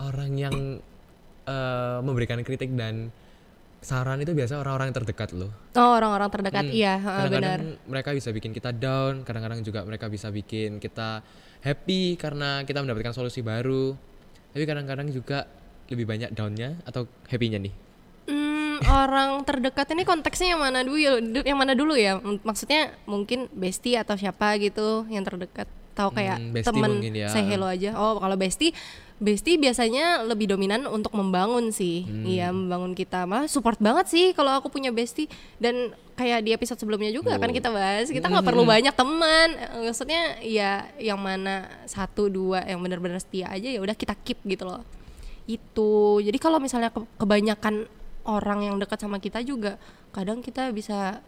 [0.01, 0.57] orang yang
[1.47, 3.15] eh, memberikan kritik dan
[3.79, 5.55] saran itu biasa orang-orang yang terdekat loh.
[5.79, 6.75] Oh orang-orang terdekat, Hmm.
[6.75, 6.99] iya.
[6.99, 11.23] Kadang-kadang mereka bisa bikin kita down, kadang-kadang juga mereka bisa bikin kita
[11.63, 13.95] happy karena kita mendapatkan solusi baru.
[14.51, 15.47] Tapi kadang-kadang juga
[15.87, 17.71] lebih banyak downnya atau happy-nya nih.
[18.27, 20.99] Hmm, orang terdekat ini konteksnya yang mana dulu?
[20.99, 21.19] ya?
[21.43, 22.19] Yang mana dulu ya?
[22.19, 25.65] Maksudnya mungkin bestie atau siapa gitu yang terdekat?
[25.95, 27.31] Tahu kayak Hmm, temen ya.
[27.31, 27.95] say hello aja.
[27.95, 28.75] Oh, kalau bestie
[29.17, 32.29] Bestie biasanya lebih dominan untuk membangun sih, Hmm.
[32.29, 35.25] iya membangun kita malah support banget sih kalau aku punya bestie
[35.57, 37.57] dan kayak di episode sebelumnya juga kan Oh.
[37.57, 39.49] kita bahas kita nggak perlu banyak teman,
[39.81, 44.69] maksudnya ya yang mana satu dua yang benar-benar setia aja ya udah kita keep gitu
[44.69, 44.85] loh
[45.47, 47.89] itu jadi kalau misalnya ke- kebanyakan
[48.27, 49.79] orang yang dekat sama kita juga
[50.11, 51.23] kadang kita bisa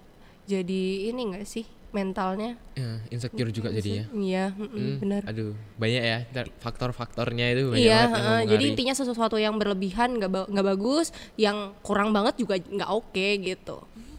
[0.44, 4.04] jadi ini enggak sih mentalnya Ya, insecure juga jadinya.
[4.12, 6.18] iya mm-mm, Hmm, benar Aduh, banyak ya
[6.58, 8.40] faktor-faktornya itu banyak iya banget yang heeh.
[8.46, 13.26] jadi intinya sesuatu yang berlebihan nggak ba- nggak bagus yang kurang banget juga nggak oke
[13.40, 13.76] gitu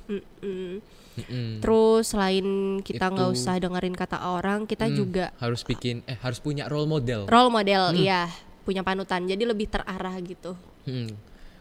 [0.08, 0.82] Mm-mm.
[1.16, 1.50] Mm-mm.
[1.60, 2.46] terus selain
[2.80, 6.88] kita nggak usah dengerin kata orang kita Hmm, juga harus bikin eh harus punya role
[6.88, 7.28] model.
[7.28, 8.26] role model iya
[8.64, 11.14] punya panutan jadi lebih terarah gitu Hmm.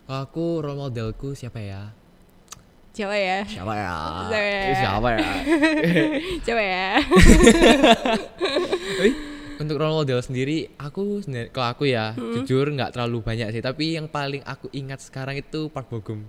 [0.09, 1.93] Kalau aku role modelku siapa ya?
[2.89, 3.95] coba ya Siapa ya?
[4.25, 4.73] Siapa ya?
[6.49, 6.65] Siapa ya?
[6.65, 6.97] ya
[9.63, 13.61] untuk role model sendiri, aku sendiri, kalau aku ya jujur nggak terlalu banyak sih.
[13.61, 16.25] Tapi yang paling aku ingat sekarang itu Park Bo Gum.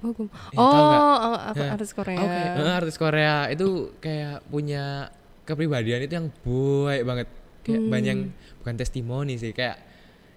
[0.00, 0.14] Oh,
[0.50, 1.02] Eh, tahu nggak?
[1.02, 2.18] oh, aku artis Korea.
[2.18, 5.10] Oke, eh, artis Korea itu kayak punya
[5.44, 7.28] kepribadian itu yang baik banget.
[7.60, 7.90] Kayak Hmm.
[7.90, 8.16] banyak
[8.62, 9.76] bukan testimoni sih, kayak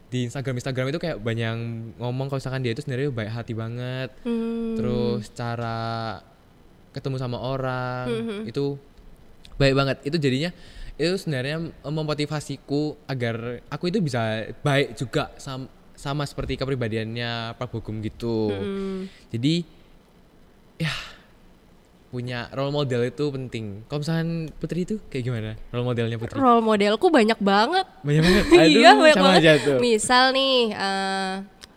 [0.09, 1.53] di Instagram Instagram itu kayak banyak
[2.01, 4.09] ngomong kalau misalkan dia itu sebenarnya baik hati banget.
[4.25, 4.73] Hmm.
[4.73, 5.79] Terus cara
[6.89, 8.41] ketemu sama orang Hmm.
[8.49, 8.75] itu
[9.61, 9.97] baik banget.
[10.01, 10.49] Itu jadinya
[10.99, 18.01] itu sebenarnya memotivasiku agar aku itu bisa baik juga sama sama seperti kepribadiannya Pak Bogum
[18.01, 18.49] gitu.
[18.49, 19.05] Hmm.
[19.29, 19.61] Jadi
[20.79, 20.91] ya
[22.09, 23.85] punya role model itu penting.
[23.85, 25.49] Kalau misalkan Putri itu kayak gimana?
[25.69, 26.35] Role modelnya Putri?
[26.35, 27.85] Role modelku banyak banget.
[28.01, 28.43] Banyak banget.
[28.55, 29.41] Aduh, iya banyak sama banget.
[29.41, 29.77] aja tuh.
[29.77, 31.33] Misal nih eh,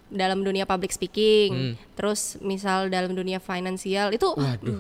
[0.09, 1.75] dalam dunia public speaking, Hmm.
[1.95, 4.29] terus misal dalam dunia finansial itu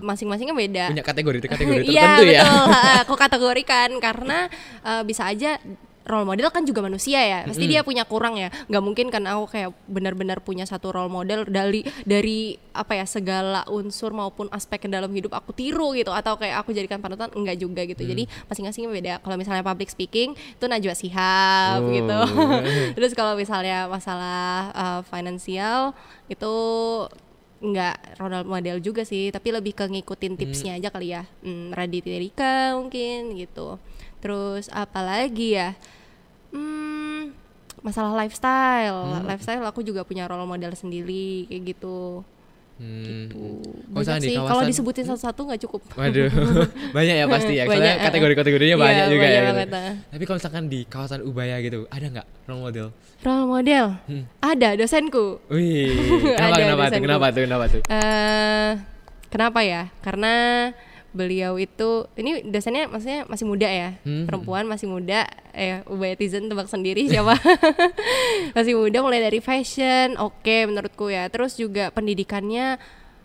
[0.00, 0.84] masing-masingnya beda.
[0.88, 2.42] Punya kategori kategori Iya tertentu ya.
[2.42, 4.38] betul, Ha, aku kategorikan karena
[4.80, 5.56] eh, bisa aja
[6.02, 7.38] role model kan juga manusia ya.
[7.46, 8.50] Pasti dia punya kurang ya.
[8.66, 13.62] Nggak mungkin kan aku kayak benar-benar punya satu role model dari dari apa ya segala
[13.68, 16.10] unsur maupun aspek yang dalam hidup aku tiru gitu.
[16.10, 18.02] Atau kayak aku jadikan panutan enggak juga gitu.
[18.02, 19.22] Jadi masing-masing beda.
[19.22, 21.90] Kalau misalnya public speaking itu Najwa Shihab Oh.
[21.94, 22.20] gitu.
[22.96, 25.94] terus kalau misalnya masalah uh, finansial
[26.26, 26.52] itu
[27.62, 29.30] nggak role model juga sih.
[29.30, 31.22] Tapi lebih ke ngikutin tipsnya aja kali ya.
[31.46, 33.78] Hmm, Raditya Dika mungkin gitu
[34.22, 35.74] terus apalagi ya
[36.50, 37.34] hmm,
[37.80, 42.22] masalah lifestyle lifestyle aku juga punya role model sendiri kayak gitu
[42.72, 43.28] Hmm.
[43.28, 46.30] Tuh, Kalau banyak misalnya di sih kalau disebutin satu-satu nggak cukup Waduh,
[46.96, 47.64] banyak ya pasti ya.
[47.68, 49.52] Soalnya Banyak, kategori-kategorinya Iya, banyak juga banyak ya.
[49.54, 49.76] gitu.
[49.78, 49.94] eh.
[50.08, 52.86] Tapi kalau misalkan di kawasan Ubaya gitu, ada nggak role model?
[53.22, 54.24] role model Hmm.
[54.40, 55.94] ada dosenku Wih,
[56.34, 56.88] kenapa Ada kenapa tuh?
[56.88, 57.04] dosenku.
[57.04, 57.42] Kenapa tuh?
[57.44, 57.80] Kenapa tuh?
[57.86, 58.70] eh
[59.28, 59.82] kenapa ya?
[60.00, 60.34] Karena
[61.12, 64.24] beliau itu ini dosennya maksudnya masih muda ya, Hmm.
[64.24, 65.28] perempuan masih muda.
[65.52, 67.36] Eh, Ubayatizen tebak sendiri siapa?
[68.56, 71.28] masih muda mulai dari fashion, oke menurutku ya.
[71.28, 72.80] Terus juga pendidikannya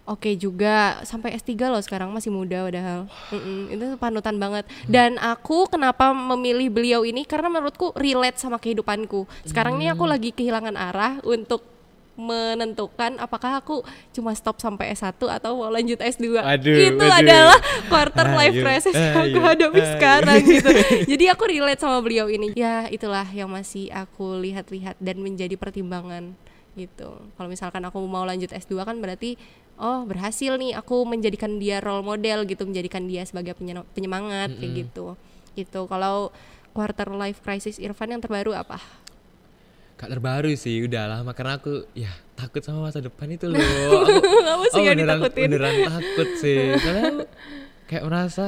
[0.08, 3.12] oke juga sampai S3 loh sekarang masih muda padahal.
[3.32, 4.64] Mm-mm, itu panutan banget.
[4.88, 9.28] Dan aku kenapa memilih beliau ini karena menurutku relate sama kehidupanku.
[9.44, 11.64] Sekarang ini aku lagi kehilangan arah untuk
[12.18, 16.42] menentukan apakah aku cuma stop sampai S1 atau mau lanjut S2.
[16.42, 17.14] Aduh, itu aduh.
[17.14, 19.92] adalah quarter life Ayo, crisis yang aku hadapi ayo.
[19.94, 20.70] sekarang gitu.
[21.06, 22.58] Jadi aku relate sama beliau ini.
[22.58, 26.34] Ya, itulah yang masih aku lihat-lihat dan menjadi pertimbangan
[26.74, 27.22] gitu.
[27.38, 29.38] Kalau misalkan aku mau lanjut S2 kan berarti
[29.78, 33.54] oh berhasil nih aku menjadikan dia role model gitu, menjadikan dia sebagai
[33.94, 35.14] penyemangat kayak gitu.
[35.54, 35.82] Gitu.
[35.86, 36.34] Kalau
[36.74, 38.82] quarter life crisis Irfan yang terbaru apa?
[39.98, 43.58] Gak terbaru sih, udah lama karena aku ya takut sama masa depan itu loh.
[44.54, 45.44] Aku, sih yang beneran, ditakutin?
[45.50, 46.60] beneran takut sih.
[46.86, 47.22] Karena aku
[47.86, 48.46] kayak merasa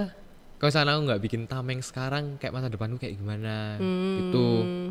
[0.56, 4.48] kalau sana aku nggak bikin tameng sekarang kayak masa depanku kayak gimana gitu.
[4.62, 4.88] Hmm,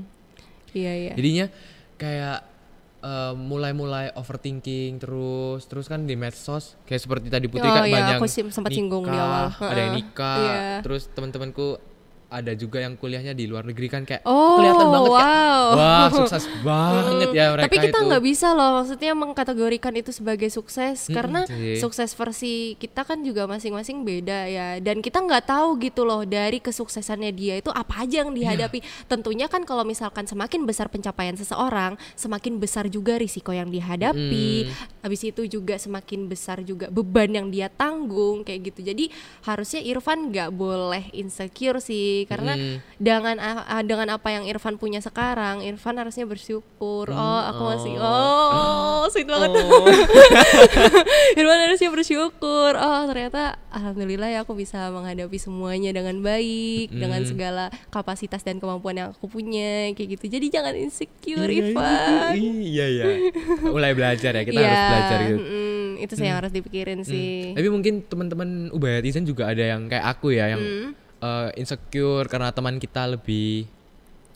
[0.71, 1.13] Iya iya.
[1.15, 1.47] Jadinya
[1.95, 2.39] kayak
[3.01, 7.95] eh, mulai-mulai overthinking terus terus kan di medsos kayak seperti tadi Putri Oh kan iya,
[7.95, 9.71] banyak aku sempat singgung di nikah, awal.
[9.71, 10.67] ada yang nikah Iya.
[10.83, 11.79] terus teman-temanku
[12.29, 15.65] ada juga yang kuliahnya di luar negeri kan kayak Oh, kelihatan banget kayak wow.
[15.73, 21.05] wah sukses banget ya mereka Tapi kita nggak bisa loh, maksudnya mengkategorikan itu sebagai sukses
[21.05, 21.81] Mm-mm karena sih.
[21.81, 24.69] sukses versi kita kan juga masing-masing beda ya.
[24.77, 28.61] Dan kita nggak tahu gitu loh dari kesuksesannya dia itu apa aja yang Iya.
[28.61, 28.79] dihadapi.
[29.07, 34.69] Tentunya kan kalau misalkan semakin besar pencapaian seseorang, semakin besar juga risiko yang dihadapi.
[35.01, 38.85] Habis itu juga semakin besar juga beban yang dia tanggung kayak gitu.
[38.85, 39.09] Jadi
[39.43, 42.77] harusnya Irfan nggak boleh insecure sih karena Mm.
[42.97, 43.37] dengan
[43.85, 47.07] dengan apa yang Irfan punya sekarang, Irfan harusnya bersyukur.
[47.07, 48.49] oh, aku masih oh.
[48.49, 49.51] oh, sweet banget.
[49.53, 49.85] Oh.
[51.39, 52.73] Irfan harusnya bersyukur.
[52.75, 57.29] Oh, ternyata alhamdulillah ya aku bisa menghadapi semuanya dengan baik, dengan Mm.
[57.29, 60.25] segala kapasitas dan kemampuan yang aku punya kayak gitu.
[60.31, 62.33] Jadi jangan insecure, Iya, Irfan.
[62.35, 63.05] Iya iya.
[63.65, 65.41] Mulai belajar ya, kita Iya, harus belajar gitu.
[65.41, 67.53] mm, itu sih yang harus dipikirin sih.
[67.53, 70.91] Tapi mungkin teman-teman Ubayatizen juga ada yang kayak aku ya yang Hmm.
[71.19, 73.67] Eh, insecure karena teman kita lebih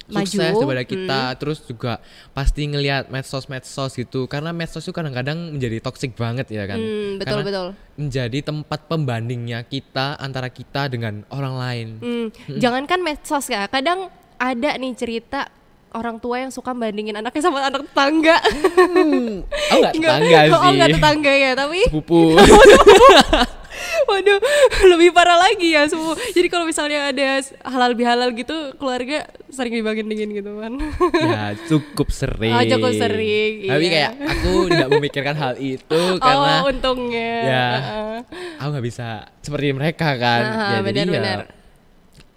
[0.02, 1.20] Maju, sukses daripada kita.
[1.36, 4.26] Terus juga pasti ngelihat medsos-medsos gitu.
[4.26, 6.76] Karena medsos itu kadang-kadang menjadi toxic banget ya kan.
[6.76, 7.68] Hmm, betul Karena betul.
[7.96, 11.88] menjadi tempat pembandingnya kita antara kita dengan orang lain.
[11.98, 15.46] Hmm, Jangankan medsos ya, kadang ada nih cerita
[15.92, 18.36] orang tua yang suka bandingin anaknya sama anak tetangga.
[18.42, 20.76] oh nggak tetangga Oh sih.
[20.76, 22.34] nggak tetangga ya, tapi sepupu
[24.04, 24.38] waduh
[24.92, 26.14] lebih parah lagi ya semua.
[26.14, 30.72] Jadi kalau misalnya ada halal bihalal gitu, keluarga sering dibandingin gitu kan.
[31.12, 33.92] ya cukup sering Oh, cukup sering, tapi iya.
[33.92, 37.32] kayak aku tidak memikirkan hal itu karena oh untungnya.
[37.42, 38.18] ya Heeh.
[38.58, 39.06] aku nggak bisa
[39.40, 41.61] seperti mereka kan Aha, ya, jadi ya.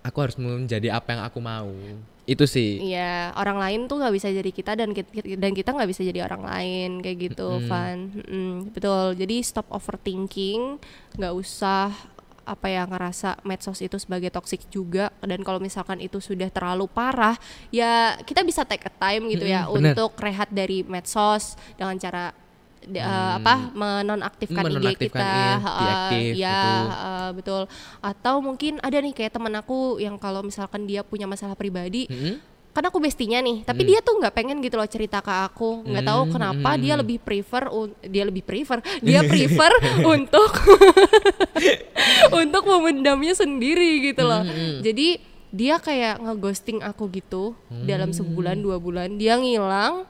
[0.06, 1.74] Aku harus menjadi apa yang aku mau
[2.26, 5.89] itu sih Iya, orang lain tuh nggak bisa jadi kita dan kita, dan kita nggak
[5.89, 8.10] bisa jadi orang lain kayak gitu, Van.
[8.18, 9.13] Mm-mm, betul.
[9.13, 10.82] Jadi stop overthinking,
[11.22, 11.94] nggak usah
[12.46, 17.34] apa ya ngerasa medsos itu sebagai toxic juga dan kalau misalkan itu sudah terlalu parah
[17.74, 19.98] ya kita bisa take a time gitu ya Mm-mm, benar.
[19.98, 22.38] untuk rehat dari medsos dengan cara
[22.86, 26.71] de- eh, apa menonaktifkan IG Menonaktifkan, kita iya, ha, deactive ya gitu.
[26.88, 27.62] ha, betul.
[28.00, 32.54] Atau mungkin ada nih kayak teman aku yang kalau misalkan dia punya masalah pribadi Mm-mm.
[32.69, 35.84] kan aku bestinya nih tapi dia tuh nggak pengen gitu loh cerita ke aku.
[35.86, 37.02] Nggak tahu Hmm, kenapa hmm, dia hmm.
[37.02, 37.63] lebih prefer
[38.04, 39.71] dia lebih prefer dia prefer
[40.13, 40.52] untuk
[42.41, 44.43] untuk memendamnya sendiri gitu loh.
[44.43, 47.56] Hmm, jadi dia kayak ngeghosting aku gitu
[47.88, 49.15] dalam sebulan dua bulan.
[49.15, 50.04] Dia ngilang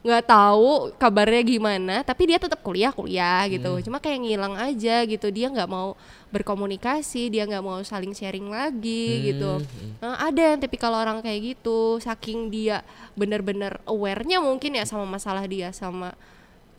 [0.00, 3.84] nggak tahu kabarnya gimana tapi dia tetap kuliah kuliah gitu.
[3.84, 5.92] Cuma kayak ngilang aja gitu dia nggak mau
[6.32, 9.60] berkomunikasi dia nggak mau saling sharing lagi gitu.
[10.00, 12.80] nah, ada yang tipikal orang kayak gitu saking dia
[13.12, 16.16] bener-bener awarenya mungkin ya sama masalah dia sama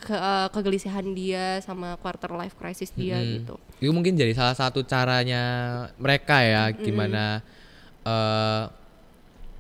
[0.02, 3.30] ke eh, kegelisahan dia sama quarter life crisis dia Mm.
[3.38, 3.56] gitu.
[3.78, 5.44] Itu mungkin jadi salah satu caranya
[6.02, 7.46] mereka ya gimana
[8.02, 8.64] eh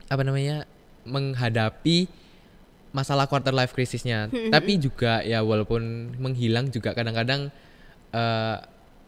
[0.10, 0.66] apa namanya
[1.06, 2.10] menghadapi
[2.92, 4.28] masalah quarter life crisisnya.
[4.32, 7.52] Tapi juga ya walaupun menghilang juga kadang-kadang
[8.12, 8.58] eh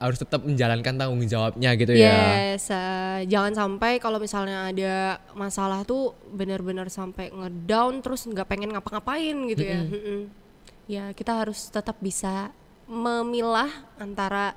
[0.04, 2.52] harus tetap menjalankan tanggung jawabnya gitu ya.
[2.52, 8.76] Yes, eh, jangan sampai kalau misalnya ada masalah tuh benar-benar sampai ngedown terus nggak pengen
[8.76, 9.80] ngapa-ngapain gitu ya.
[9.80, 10.20] Mm-mm.
[10.92, 12.52] Ya kita harus tetap bisa
[12.84, 14.52] memilah antara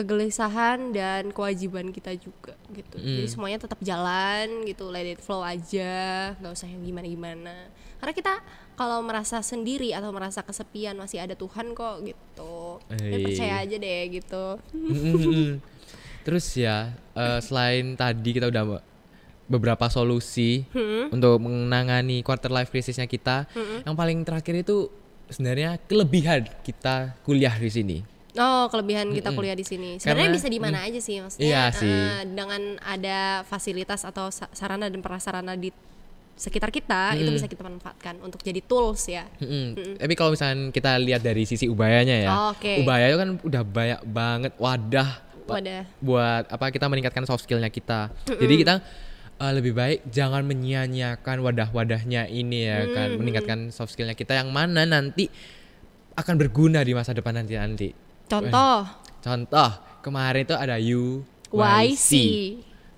[0.00, 2.96] kegelisahan dan kewajiban kita juga gitu.
[2.96, 7.68] Jadi semuanya tetap jalan gitu, let it flow aja, nggak usah yang gimana-gimana.
[8.00, 8.34] Karena kita
[8.80, 12.80] kalau merasa sendiri atau merasa kesepian masih ada Tuhan kok gitu.
[12.88, 13.24] Ya, Hei.
[13.28, 14.44] percaya aja deh gitu.
[14.72, 15.60] Mm-mm.
[16.24, 18.84] Terus ya eh, selain tadi kita udah be-
[19.50, 20.64] beberapa solusi
[21.10, 23.50] untuk menangani quarter life crisisnya kita,
[23.82, 24.88] yang paling terakhir itu
[25.26, 27.98] sebenarnya kelebihan kita kuliah di sini.
[28.32, 29.96] Oh, kelebihan kita kuliah di sini.
[29.96, 31.42] Sebenarnya bisa di mana aja sih maksudnya.
[31.42, 31.88] Iya sih.
[31.88, 35.74] eh, dengan ada fasilitas atau sa- sarana dan prasarana di
[36.34, 39.28] sekitar kita itu bisa kita manfaatkan untuk jadi tools ya.
[39.36, 39.98] Mm-mm.
[39.98, 42.80] Tapi kalau misalnya kita lihat dari sisi ubayanya ya, Oh, oke.
[42.80, 45.10] ubaya itu kan udah banyak banget wadah
[45.44, 45.82] Wadah.
[45.98, 48.08] buat apa kita meningkatkan soft skillnya kita.
[48.24, 48.78] Jadi kita
[49.36, 54.86] uh, lebih baik jangan menyia-nyiakan wadah-wadahnya ini ya kan, meningkatkan soft skillnya kita yang mana
[54.86, 55.26] nanti
[56.14, 57.88] akan berguna di masa depan nanti nanti.
[58.30, 61.52] Contoh Contoh kemarin itu ada UYC.
[61.52, 62.12] YC.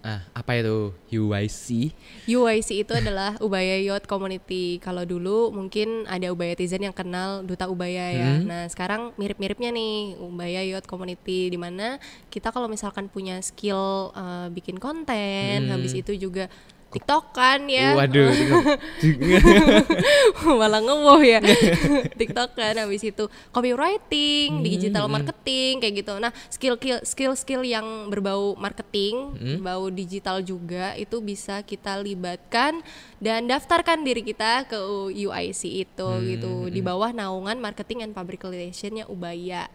[0.03, 1.95] Ah, apa itu UYC?
[2.27, 4.83] UYC itu adalah Ubaya Youth Community.
[4.83, 8.43] Kalau dulu mungkin ada Ubaya Tizen yang kenal Duta Ubaya ya.
[8.43, 12.03] Nah, sekarang mirip-miripnya nih Ubaya Youth Community di mana
[12.35, 16.51] kita kalau misalkan punya skill eh, bikin konten, habis itu juga
[16.93, 17.97] TikTokan ya.
[17.97, 18.31] Waduh.
[20.61, 21.39] malah ngewoh ya
[22.21, 28.11] TikTok kan habis itu copywriting Hmm, digital marketing kayak gitu nah skill skill skill yang
[28.11, 29.59] berbau marketing Hmm.
[29.59, 32.83] berbau digital juga itu bisa kita libatkan
[33.19, 34.77] dan daftarkan diri kita ke
[35.15, 39.67] UIC itu Hmm, gitu di bawah naungan marketing and public relationnya Ubaya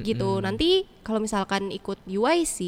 [0.00, 2.58] Hmm, gitu nanti kalau misalkan ikut UIC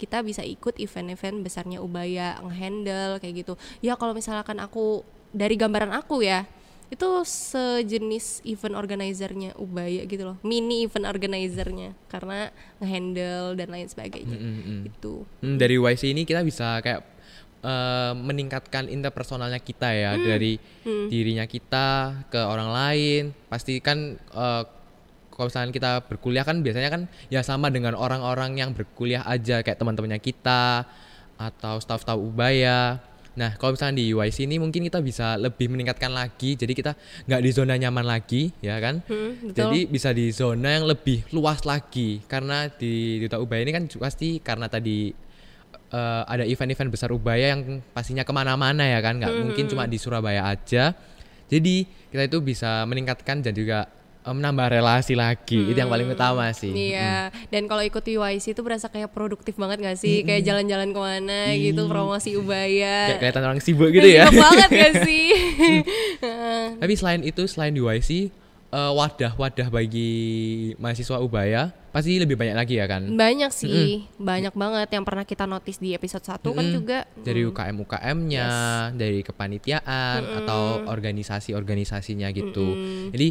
[0.00, 3.54] kita bisa ikut event-event besarnya Ubaya ngehandle kayak gitu.
[3.84, 6.48] Ya kalau misalkan aku dari gambaran aku ya
[6.88, 10.36] itu sejenis event organizernya Ubaya gitu loh.
[10.40, 11.92] Mini event organizernya.
[12.08, 12.48] Karena
[12.80, 14.36] ngehandle dan lain sebagainya.
[14.88, 17.04] Itu Hmm, dari YC ini kita bisa kayak
[17.60, 20.16] eh, meningkatkan interpersonalnya kita ya.
[20.16, 20.56] Dari
[21.12, 23.22] dirinya kita ke orang lain.
[23.52, 24.62] Pasti kan eh,
[25.38, 29.78] kalau misalnya kita berkuliah kan biasanya kan ya sama dengan orang-orang yang berkuliah aja kayak
[29.78, 30.82] teman-temannya kita
[31.38, 32.98] atau staff-staff Ubaya.
[33.38, 36.58] Nah, kalau misalnya di YC ini mungkin kita bisa lebih meningkatkan lagi.
[36.58, 36.98] Jadi kita
[37.30, 38.98] nggak di zona nyaman lagi, ya kan?
[39.06, 39.54] Hmm, betul.
[39.54, 42.18] Jadi bisa di zona yang lebih luas lagi.
[42.26, 45.14] Karena di Duta Ubaya ini kan pasti karena tadi
[45.70, 50.02] eh, ada event-event besar Ubaya yang pastinya ke mana-mana ya kan, nggak mungkin cuma di
[50.02, 50.98] Surabaya aja.
[51.46, 53.86] Jadi kita itu bisa meningkatkan dan juga
[54.32, 55.70] menambah relasi lagi.
[55.70, 56.70] Itu yang paling utama sih.
[56.70, 60.24] Iya, dan kalau ikut UIC itu berasa kayak produktif banget gak sih?
[60.24, 63.14] Kayak jalan-jalan ke mana gitu, promosi Ubaya.
[63.14, 64.28] Kayak kelihatan orang sibuk gitu ya.
[64.28, 65.26] Sibuk banget gak sih?
[66.82, 68.10] Tapi selain itu, selain di YC,
[68.68, 70.10] eh, wadah-wadah bagi
[70.76, 73.00] mahasiswa Ubaya pasti lebih banyak lagi ya kan.
[73.10, 76.76] banyak sih, banyak banget yang pernah kita notice di episode 1 kan Mm-mm.
[76.76, 76.98] juga.
[77.16, 78.48] dari UKM UKM-nya,
[78.92, 82.76] dari kepanitiaan atau organisasi-organisasinya gitu.
[83.10, 83.28] Jadi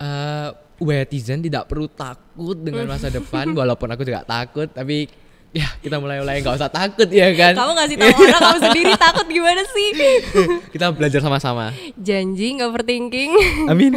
[0.00, 5.04] eh Ubaya-tizen tidak perlu takut dengan masa depan, walaupun aku juga takut, tapi
[5.52, 7.52] ya kita mulai-mulai nggak usah takut ya kan.
[7.52, 9.88] Kamu ngasih tahu orang kamu sendiri takut gimana sih?
[10.72, 11.76] kita belajar sama-sama.
[12.00, 13.30] Janji nggak overthinking.
[13.68, 13.92] Amin.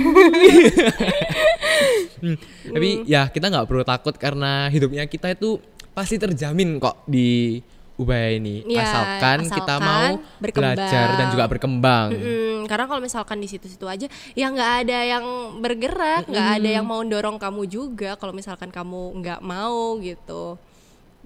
[2.20, 2.36] Hmm,
[2.76, 5.64] Tapi ya kita nggak perlu takut karena hidupnya kita itu
[5.96, 7.64] pasti terjamin kok di
[7.94, 10.74] Ubaya ini, Ya, asalkan, kita asalkan mau berkembang.
[10.74, 12.10] belajar dan juga berkembang.
[12.10, 15.26] Mm, karena kalau misalkan di situ-situ aja ya nggak ada yang
[15.62, 20.58] bergerak, nggak ada yang mau dorong kamu juga kalau misalkan kamu nggak mau gitu.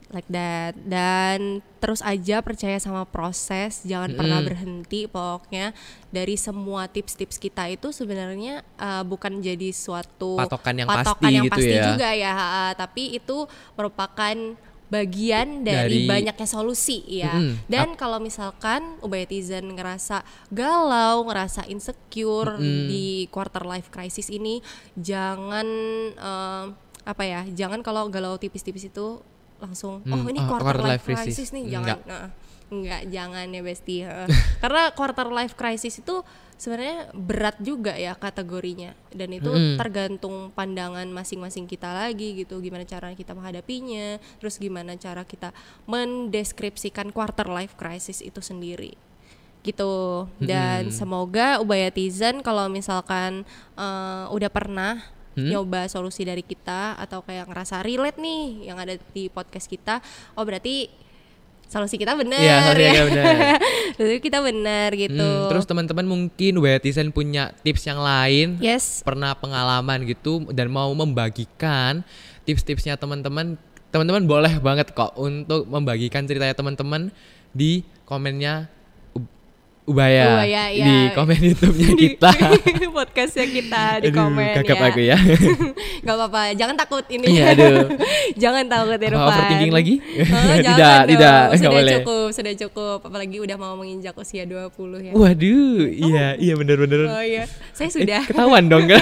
[0.08, 5.76] Like that dan terus aja percaya sama proses, jangan pernah berhenti pokoknya
[6.16, 11.46] dari semua tips-tips kita itu sebenarnya uh, bukan jadi suatu Patokan yang patokan pasti yang
[11.52, 11.84] gitu pasti ya.
[11.92, 14.36] juga ya, ha, tapi itu merupakan
[14.88, 17.36] bagian dari, Dari- banyaknya solusi ya.
[17.36, 17.68] Mm-mm.
[17.68, 24.64] Dan kalau misalkan Ubayatizen ngerasa galau, ngerasa insecure di quarter life crisis ini,
[24.96, 25.68] jangan
[26.16, 26.66] eh,
[27.04, 27.44] apa ya?
[27.48, 29.20] Jangan kalau galau tipis-tipis itu
[29.58, 31.98] langsung oh Hmm, ini oh, quarter, quarter life life crisis, crisis." nih, jangan.
[31.98, 32.00] Enggak.
[32.08, 32.28] Nah,
[32.68, 34.04] enggak, jangan ya Besti.
[34.64, 36.22] Karena quarter life crisis itu
[36.58, 39.78] sebenarnya berat juga ya kategorinya dan itu Mm-mm.
[39.78, 45.54] tergantung pandangan masing-masing kita lagi gitu gimana cara kita menghadapinya terus gimana cara kita
[45.86, 48.98] mendeskripsikan quarter life crisis itu sendiri
[49.62, 53.46] gitu dan semoga Ubayatizen kalau misalkan
[53.78, 54.98] eh, udah pernah
[55.38, 55.54] Hmm?
[55.54, 60.02] nyoba solusi dari kita atau kayak ngerasa relate nih yang ada di podcast kita
[60.34, 60.90] oh berarti
[61.68, 62.40] solusi kita benar.
[62.40, 63.36] Iya, solusi ya kita benar.
[64.28, 65.26] Kita benar gitu.
[65.26, 69.02] Hmm, terus teman-teman mungkin Wetizen punya tips yang lain yes.
[69.02, 72.06] pernah pengalaman gitu dan mau membagikan
[72.46, 73.58] tips-tipsnya teman-teman.
[73.90, 77.10] Teman-teman boleh banget kok untuk membagikan ceritanya teman-teman
[77.56, 78.70] di komennya
[79.88, 80.84] Ubaya, Ubaya, iya.
[80.88, 82.32] di komen YouTube-nya kita.
[82.98, 85.18] podcastnya kita di Aduh, komen gagap ya aku ya.
[86.06, 87.32] Gak apa-apa, jangan takut ini.
[87.32, 87.96] Iya, aduh.
[88.36, 89.16] jangan takut Irfan.
[89.16, 89.96] Apa overthinking lagi?
[90.04, 91.08] Oh, jangan Tidak, dong.
[91.08, 91.94] tidak, Sudah boleh.
[91.96, 93.00] cukup, sudah cukup.
[93.02, 94.68] Apalagi udah mau menginjak usia 20
[95.02, 95.12] ya.
[95.16, 97.08] Waduh, iya, iya bener-bener.
[97.08, 98.22] Oh iya, saya Eh, sudah.
[98.28, 99.00] ketahuan dong kan?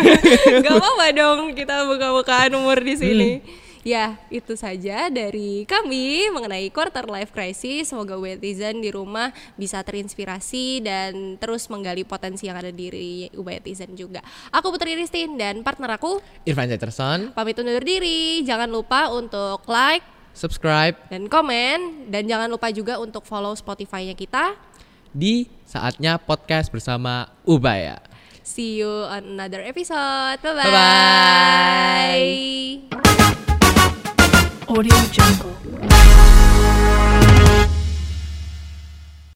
[0.61, 3.29] Gak apa-apa dong kita buka-bukaan umur di sini.
[3.41, 3.64] Hmm.
[3.85, 7.93] Ya, itu saja dari kami mengenai quarter life crisis.
[7.93, 9.29] Semoga Ubatizen di rumah
[9.61, 14.25] bisa terinspirasi dan terus menggali potensi yang ada di diri Ubatizen juga.
[14.49, 16.17] Aku Putri Ristin dan partner aku
[16.49, 18.41] Irfan Cetterson, pamit undur diri.
[18.41, 20.01] Jangan lupa untuk like
[20.33, 24.57] subscribe dan komen dan jangan lupa juga untuk follow Spotify-nya kita.
[25.15, 28.01] di saatnya podcast bersama Ubaya.
[28.41, 30.43] See you on another episode.
[30.43, 30.73] Bye Bye-bye.
[32.91, 33.64] bye.
[34.67, 35.55] Audio Jungle.